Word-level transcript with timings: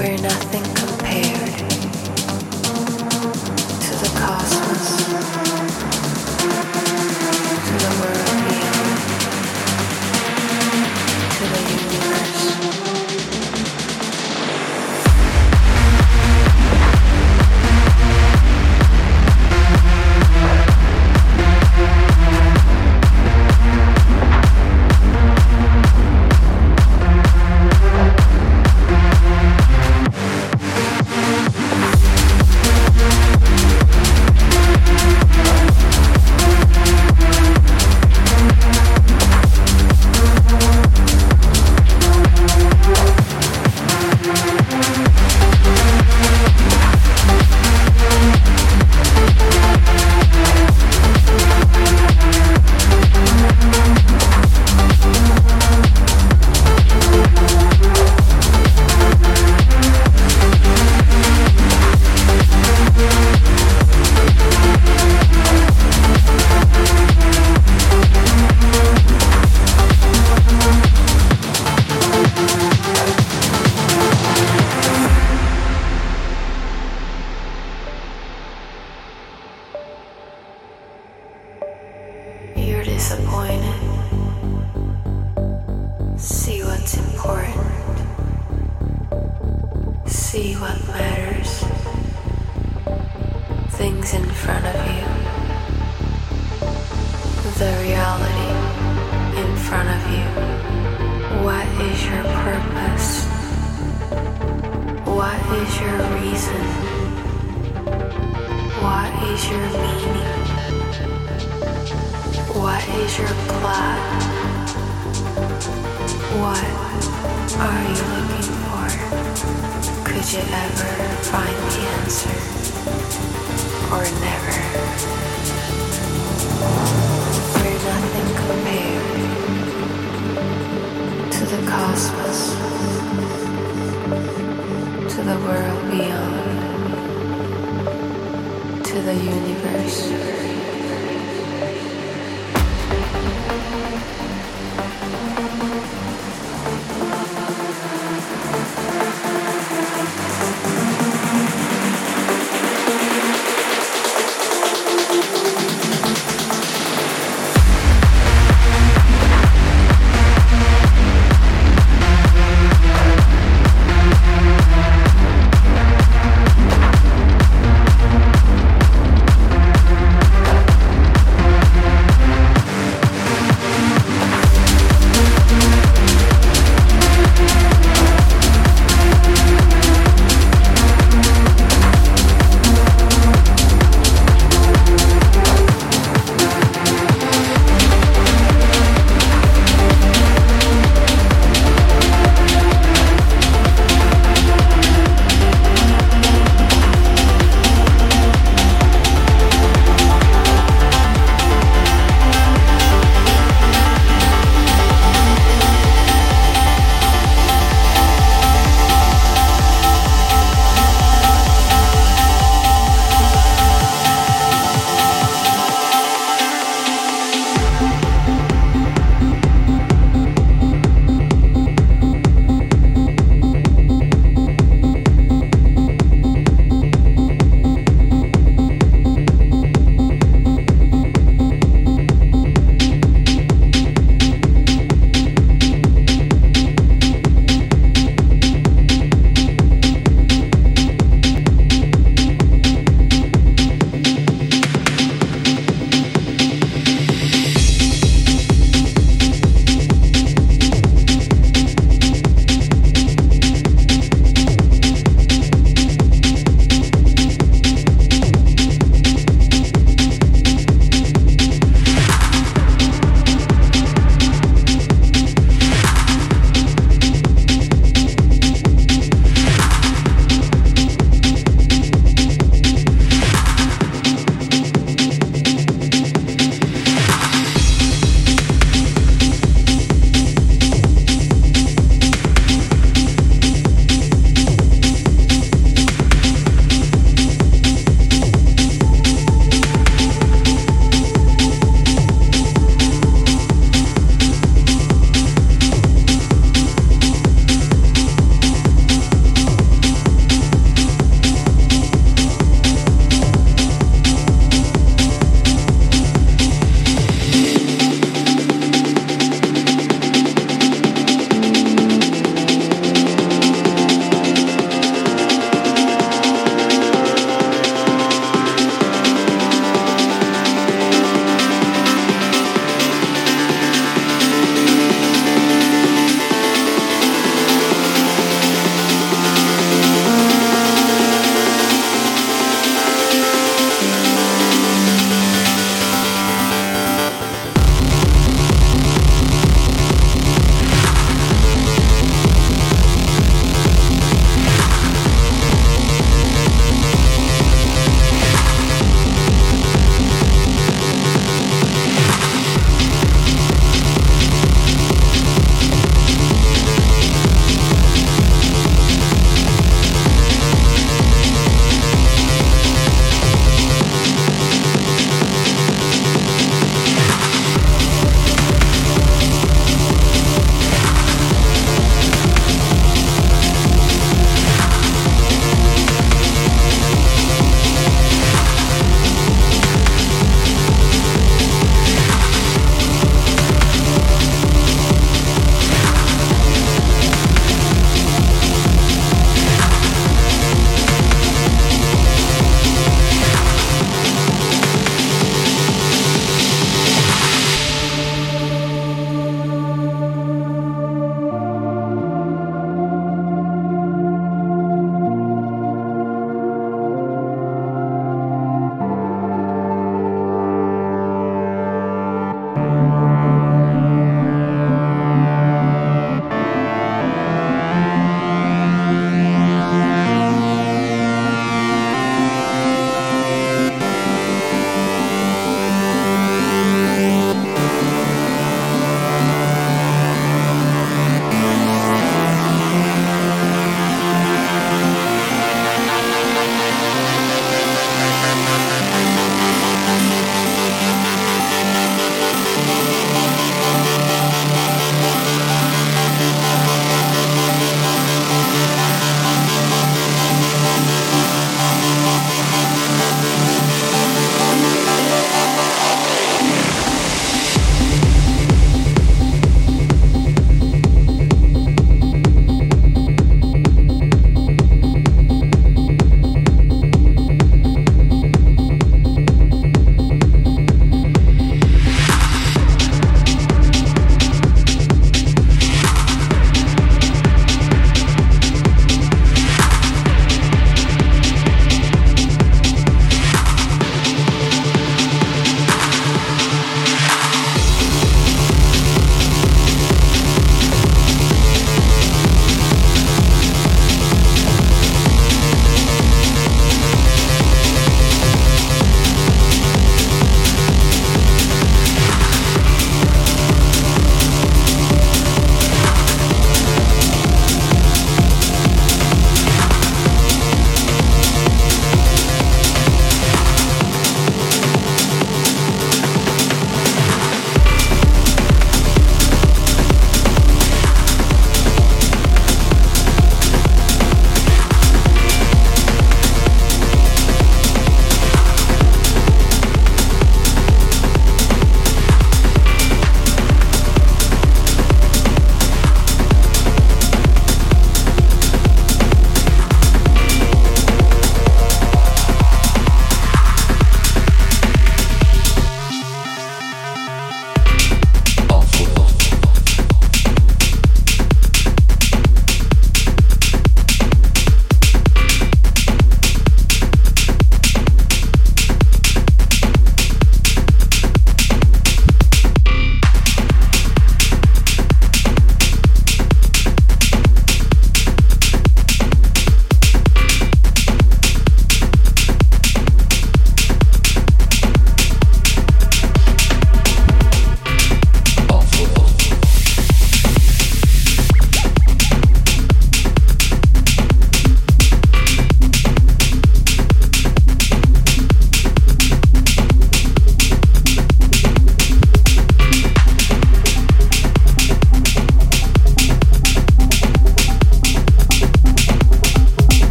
where 0.00 0.16
nothing 0.22 0.59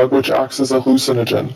drug 0.00 0.12
which 0.12 0.30
acts 0.30 0.60
as 0.60 0.72
a 0.72 0.80
hallucinogen. 0.80 1.52